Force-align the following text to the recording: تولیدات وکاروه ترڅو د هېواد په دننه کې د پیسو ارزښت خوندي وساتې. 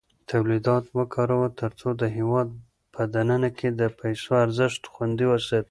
تولیدات 0.29 0.83
وکاروه 0.97 1.47
ترڅو 1.59 1.89
د 2.01 2.03
هېواد 2.17 2.47
په 2.93 3.01
دننه 3.13 3.49
کې 3.57 3.69
د 3.79 3.81
پیسو 3.99 4.29
ارزښت 4.45 4.81
خوندي 4.93 5.25
وساتې. 5.29 5.69